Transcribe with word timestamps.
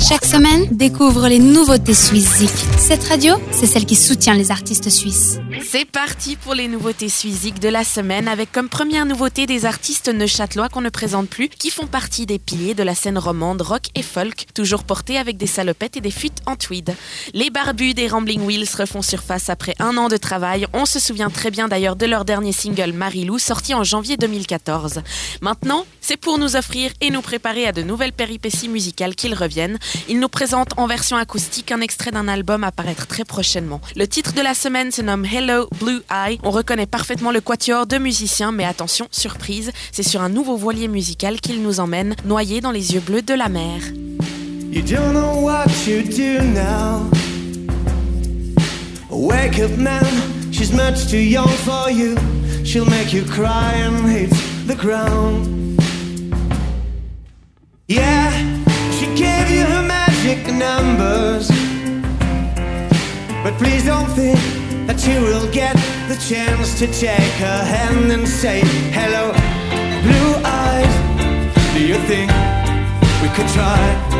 Chaque 0.00 0.24
semaine, 0.24 0.66
découvre 0.70 1.28
les 1.28 1.38
nouveautés 1.38 1.94
suisses 1.94 2.42
Cette 2.78 3.04
radio, 3.04 3.34
c'est 3.52 3.66
celle 3.66 3.84
qui 3.84 3.94
soutient 3.94 4.32
les 4.32 4.50
artistes 4.50 4.88
suisses. 4.88 5.38
C'est 5.62 5.84
parti 5.84 6.36
pour 6.36 6.54
les 6.54 6.68
nouveautés 6.68 7.10
suisses 7.10 7.52
de 7.60 7.68
la 7.68 7.84
semaine 7.84 8.26
avec 8.26 8.50
comme 8.50 8.70
première 8.70 9.04
nouveauté 9.04 9.44
des 9.44 9.66
artistes 9.66 10.08
neuchâtelois 10.08 10.70
qu'on 10.70 10.80
ne 10.80 10.88
présente 10.88 11.28
plus 11.28 11.48
qui 11.50 11.70
font 11.70 11.86
partie 11.86 12.24
des 12.24 12.38
piliers 12.38 12.74
de 12.74 12.82
la 12.82 12.94
scène 12.94 13.18
romande 13.18 13.60
rock 13.60 13.88
et 13.94 14.02
folk, 14.02 14.46
toujours 14.54 14.84
portés 14.84 15.18
avec 15.18 15.36
des 15.36 15.46
salopettes 15.46 15.98
et 15.98 16.00
des 16.00 16.10
fuites 16.10 16.40
en 16.46 16.56
tweed. 16.56 16.94
Les 17.34 17.50
barbus 17.50 17.92
des 17.92 18.08
Rambling 18.08 18.40
Wheels 18.46 18.74
refont 18.78 19.02
surface 19.02 19.50
après 19.50 19.74
un 19.80 19.98
an 19.98 20.08
de 20.08 20.16
travail. 20.16 20.66
On 20.72 20.86
se 20.86 20.98
souvient 20.98 21.30
très 21.30 21.50
bien 21.50 21.68
d'ailleurs 21.68 21.96
de 21.96 22.06
leur 22.06 22.24
dernier 22.24 22.52
single 22.52 22.92
Marilou 22.92 23.38
sorti 23.38 23.74
en 23.74 23.84
janvier 23.84 24.16
2014. 24.16 25.02
Maintenant, 25.42 25.84
c'est 26.00 26.16
pour 26.16 26.38
nous 26.38 26.56
offrir 26.56 26.90
et 27.02 27.10
nous 27.10 27.22
préparer 27.22 27.66
à 27.66 27.72
de 27.72 27.82
nouvelles 27.82 28.12
péripéties 28.12 28.68
musicales 28.68 29.14
qu'ils 29.14 29.34
reviennent. 29.34 29.78
Ils 30.08 30.20
nous 30.20 30.28
présentent 30.28 30.72
en 30.76 30.86
version 30.86 31.16
acoustique 31.16 31.72
un 31.72 31.80
extrait 31.80 32.10
d'un 32.10 32.28
album 32.28 32.64
à 32.64 32.72
paraître 32.72 33.06
très 33.06 33.24
prochainement. 33.24 33.80
Le 33.96 34.06
titre 34.06 34.32
de 34.32 34.40
la 34.40 34.54
semaine 34.54 34.90
se 34.90 35.02
nomme 35.02 35.24
Hello 35.24 35.68
Blue 35.80 36.02
Eye. 36.10 36.38
On 36.42 36.50
reconnaît 36.50 36.86
parfaitement 36.86 37.30
le 37.30 37.40
quatuor 37.40 37.86
de 37.86 37.98
musiciens, 37.98 38.52
mais 38.52 38.64
attention, 38.64 39.08
surprise, 39.10 39.72
c'est 39.92 40.02
sur 40.02 40.22
un 40.22 40.28
nouveau 40.28 40.56
voilier 40.56 40.88
musical 40.88 41.40
qu'ils 41.40 41.62
nous 41.62 41.80
emmènent, 41.80 42.14
noyés 42.24 42.60
dans 42.60 42.70
les 42.72 42.94
yeux 42.94 43.00
bleus 43.00 43.22
de 43.22 43.34
la 43.34 43.48
mer. 43.48 43.80
Now. 46.54 47.10
Wake 49.10 49.58
up 49.58 49.76
man, 49.76 50.52
she's 50.52 50.72
much 50.72 51.08
too 51.10 51.18
young 51.18 51.48
for 51.48 51.90
you. 51.90 52.16
She'll 52.64 52.84
make 52.84 53.12
you 53.12 53.24
cry 53.24 53.72
and 53.74 54.08
hit 54.08 54.30
the 54.66 54.76
ground. 54.76 55.59
But 63.50 63.58
please 63.58 63.84
don't 63.84 64.08
think 64.10 64.38
that 64.86 65.04
you 65.08 65.20
will 65.22 65.50
get 65.50 65.74
the 66.06 66.14
chance 66.28 66.78
to 66.78 66.86
take 66.86 67.32
her 67.40 67.64
hand 67.64 68.12
and 68.12 68.28
say, 68.28 68.60
Hello, 68.92 69.32
blue 70.04 70.34
eyes. 70.44 71.74
Do 71.74 71.84
you 71.84 71.96
think 72.06 72.30
we 73.20 73.28
could 73.34 73.48
try? 73.52 74.19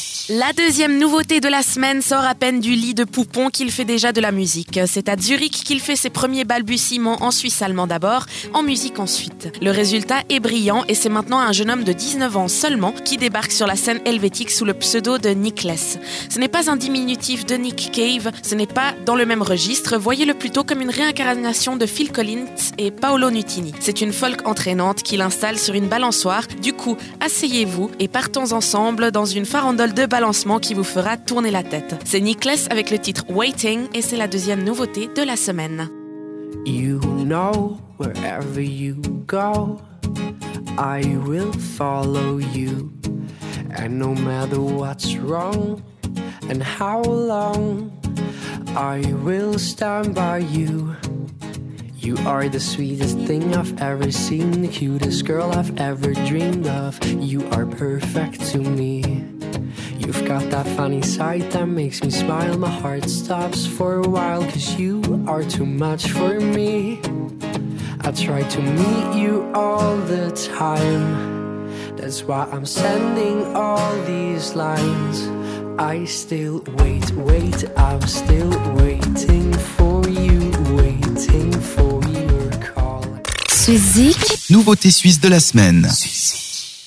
La 0.33 0.53
deuxième 0.53 0.97
nouveauté 0.97 1.41
de 1.41 1.49
la 1.49 1.61
semaine 1.61 2.01
sort 2.01 2.23
à 2.23 2.35
peine 2.35 2.61
du 2.61 2.71
lit 2.71 2.93
de 2.93 3.03
poupon 3.03 3.49
qu'il 3.49 3.69
fait 3.69 3.83
déjà 3.83 4.13
de 4.13 4.21
la 4.21 4.31
musique. 4.31 4.79
C'est 4.87 5.09
à 5.09 5.17
Zurich 5.17 5.65
qu'il 5.65 5.81
fait 5.81 5.97
ses 5.97 6.09
premiers 6.09 6.45
balbutiements 6.45 7.21
en 7.21 7.31
Suisse 7.31 7.61
allemand 7.61 7.85
d'abord, 7.85 8.27
en 8.53 8.63
musique 8.63 8.99
ensuite. 8.99 9.51
Le 9.61 9.71
résultat 9.71 10.19
est 10.29 10.39
brillant 10.39 10.85
et 10.87 10.95
c'est 10.95 11.09
maintenant 11.09 11.39
un 11.39 11.51
jeune 11.51 11.69
homme 11.69 11.83
de 11.83 11.91
19 11.91 12.37
ans 12.37 12.47
seulement 12.47 12.93
qui 12.93 13.17
débarque 13.17 13.51
sur 13.51 13.67
la 13.67 13.75
scène 13.75 13.99
helvétique 14.05 14.51
sous 14.51 14.63
le 14.63 14.73
pseudo 14.73 15.17
de 15.17 15.31
Niklas. 15.31 15.97
Ce 16.29 16.39
n'est 16.39 16.47
pas 16.47 16.71
un 16.71 16.77
diminutif 16.77 17.45
de 17.45 17.55
Nick 17.55 17.91
Cave, 17.91 18.31
ce 18.41 18.55
n'est 18.55 18.67
pas 18.67 18.93
dans 19.05 19.17
le 19.17 19.25
même 19.25 19.41
registre, 19.41 19.97
voyez-le 19.97 20.33
plutôt 20.33 20.63
comme 20.63 20.79
une 20.79 20.91
réincarnation 20.91 21.75
de 21.75 21.85
Phil 21.85 22.09
Collins 22.09 22.45
et 22.77 22.91
Paolo 22.91 23.31
Nutini. 23.31 23.73
C'est 23.81 23.99
une 23.99 24.13
folk 24.13 24.47
entraînante 24.47 25.03
qui 25.03 25.17
l'installe 25.17 25.59
sur 25.59 25.73
une 25.73 25.89
balançoire, 25.89 26.47
du 26.61 26.71
coup 26.71 26.95
asseyez-vous 27.19 27.91
et 27.99 28.07
partons 28.07 28.53
ensemble 28.53 29.11
dans 29.11 29.25
une 29.25 29.45
farandole 29.45 29.93
de 29.93 30.05
lancement 30.21 30.59
qui 30.59 30.73
vous 30.73 30.83
fera 30.83 31.17
tourner 31.17 31.51
la 31.51 31.63
tête. 31.63 31.95
C'est 32.05 32.21
Nicholas 32.21 32.67
avec 32.69 32.91
le 32.91 32.99
titre 32.99 33.25
Waiting 33.29 33.87
et 33.93 34.01
c'est 34.01 34.17
la 34.17 34.27
deuxième 34.27 34.63
nouveauté 34.63 35.09
de 35.13 35.23
la 35.23 35.35
semaine. 35.35 35.89
You 36.65 36.99
know 36.99 37.77
wherever 37.97 38.61
you 38.61 38.95
go, 39.27 39.81
I 40.77 41.01
will 41.25 41.51
follow 41.53 42.37
you. 42.37 42.91
And 43.75 43.97
no 43.99 44.13
matter 44.13 44.61
what's 44.61 45.15
wrong 45.17 45.81
and 46.49 46.61
how 46.61 47.01
long, 47.01 47.91
I 48.75 49.01
will 49.23 49.57
stand 49.57 50.13
by 50.13 50.39
you. 50.39 50.95
You 51.97 52.17
are 52.25 52.49
the 52.49 52.59
sweetest 52.59 53.17
thing 53.19 53.55
I've 53.55 53.79
ever 53.81 54.11
seen, 54.11 54.61
the 54.61 54.67
cutest 54.67 55.25
girl 55.25 55.51
I've 55.51 55.77
ever 55.79 56.13
dreamed 56.13 56.67
of. 56.67 56.99
You 57.05 57.47
are 57.51 57.65
perfect 57.65 58.41
to 58.51 58.59
me. 58.59 59.40
You've 60.05 60.25
got 60.25 60.49
that 60.49 60.65
funny 60.75 61.03
side 61.03 61.51
that 61.51 61.67
makes 61.67 62.03
me 62.03 62.09
smile. 62.09 62.57
My 62.57 62.69
heart 62.69 63.07
stops 63.07 63.67
for 63.67 63.97
a 63.97 64.07
while, 64.07 64.41
cause 64.43 64.79
you 64.79 65.01
are 65.27 65.43
too 65.43 65.65
much 65.65 66.09
for 66.09 66.39
me. 66.39 66.99
I 68.01 68.11
try 68.11 68.41
to 68.41 68.61
meet 68.61 69.21
you 69.21 69.51
all 69.53 69.95
the 69.97 70.31
time. 70.57 71.69
That's 71.97 72.23
why 72.23 72.47
I'm 72.51 72.65
sending 72.65 73.55
all 73.55 73.93
these 74.05 74.55
lines. 74.55 75.29
I 75.77 76.05
still 76.05 76.63
wait, 76.79 77.11
wait, 77.11 77.63
I'm 77.77 78.01
still 78.07 78.49
waiting 78.73 79.53
for 79.53 80.07
you, 80.09 80.51
waiting 80.81 81.51
for 81.51 82.01
your 82.09 82.49
call. 82.73 83.05
Suizik. 83.49 84.49
Nouveauté 84.49 84.89
suisse 84.89 85.19
de 85.19 85.29
la 85.29 85.39
semaine. 85.39 85.87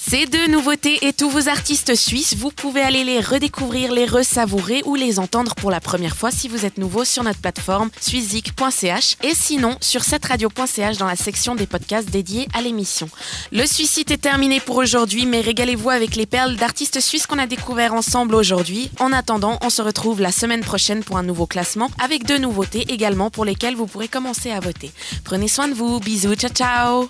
Ces 0.07 0.27
deux 0.27 0.49
nouveautés 0.49 1.07
et 1.07 1.15
tous 1.15 1.31
vos 1.31 1.49
artistes 1.49 1.95
suisses, 1.95 2.35
vous 2.37 2.51
pouvez 2.51 2.83
aller 2.83 3.05
les 3.05 3.21
redécouvrir, 3.21 3.91
les 3.91 4.05
resavourer 4.05 4.83
ou 4.85 4.97
les 4.97 5.19
entendre 5.19 5.55
pour 5.55 5.71
la 5.71 5.81
première 5.81 6.15
fois 6.15 6.31
si 6.31 6.47
vous 6.47 6.67
êtes 6.67 6.77
nouveau 6.77 7.05
sur 7.05 7.23
notre 7.23 7.41
plateforme 7.41 7.89
suizik.ch 8.01 9.17
et 9.23 9.35
sinon 9.35 9.79
sur 9.81 10.05
cette 10.05 10.27
radio.ch 10.27 10.99
dans 10.99 11.07
la 11.07 11.17
section 11.17 11.55
des 11.55 11.67
podcasts 11.67 12.11
dédiés 12.11 12.47
à 12.53 12.61
l'émission. 12.61 13.09
Le 13.51 13.65
Suicide 13.65 14.11
est 14.11 14.19
terminé 14.19 14.61
pour 14.61 14.77
aujourd'hui, 14.77 15.25
mais 15.25 15.41
régalez-vous 15.41 15.89
avec 15.89 16.17
les 16.17 16.27
perles 16.27 16.57
d'artistes 16.57 17.01
suisses 17.01 17.27
qu'on 17.27 17.39
a 17.39 17.47
découvert 17.47 17.95
ensemble 17.95 18.35
aujourd'hui. 18.35 18.91
En 19.01 19.11
attendant, 19.11 19.59
on 19.63 19.71
se 19.71 19.81
retrouve 19.81 20.21
la 20.21 20.33
semaine 20.33 20.63
prochaine 20.63 21.03
pour 21.03 21.17
un 21.17 21.23
nouveau 21.23 21.47
classement 21.47 21.91
avec 21.99 22.27
deux 22.27 22.39
nouveautés 22.39 22.85
également 22.93 23.31
pour 23.31 23.47
lesquelles 23.47 23.75
vous 23.75 23.87
pourrez 23.87 24.09
commencer 24.09 24.51
à 24.51 24.61
voter. 24.61 24.93
Prenez 25.25 25.49
soin 25.49 25.67
de 25.67 25.75
vous, 25.75 25.99
bisous, 25.99 26.35
ciao 26.35 26.51
ciao 26.51 27.09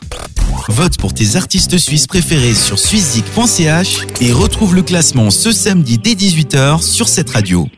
Vote 0.69 0.97
pour 0.97 1.13
tes 1.13 1.37
artistes 1.37 1.77
suisses 1.77 2.07
préférés 2.07 2.55
sur 2.55 2.79
suizik.ch 2.79 4.07
et 4.21 4.33
retrouve 4.33 4.75
le 4.75 4.83
classement 4.83 5.31
ce 5.31 5.53
samedi 5.53 5.99
dès 5.99 6.15
18h 6.15 6.81
sur 6.81 7.09
cette 7.09 7.31
radio. 7.31 7.69